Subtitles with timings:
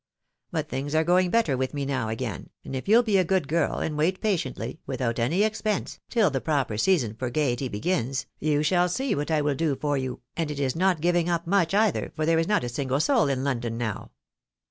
[0.51, 3.47] But things are going better with me now again, and if you'll be a good
[3.47, 8.63] girl, and wait patiently, without any expense, till the proper season for gaiety begins, you
[8.63, 11.75] shall see what I will do for you; and it is not giving up much,
[11.75, 14.09] either, for there is not a single soul in London now."